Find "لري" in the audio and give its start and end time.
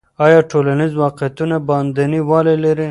2.63-2.79